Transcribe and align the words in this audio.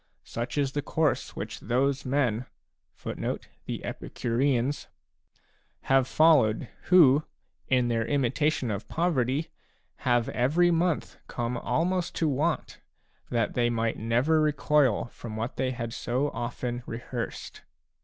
Such 0.23 0.57
is 0.57 0.71
the 0.71 0.81
course 0.81 1.35
which 1.35 1.59
those 1.59 2.05
men 2.07 2.47
a 3.05 3.95
have 5.81 6.07
followed 6.07 6.67
who, 6.85 7.23
in 7.67 7.87
their 7.87 8.07
imitation 8.07 8.71
of 8.71 8.87
poverty, 8.87 9.51
have 9.97 10.27
every 10.29 10.71
month 10.71 11.17
come 11.27 11.55
almost 11.55 12.15
to 12.15 12.27
want, 12.27 12.79
that 13.29 13.53
they 13.53 13.69
might 13.69 13.99
never 13.99 14.41
recoil 14.41 15.05
from 15.13 15.35
what 15.35 15.57
they 15.57 15.69
had 15.69 15.93
so 15.93 16.31
often 16.31 16.81
rehearsed. 16.87 17.61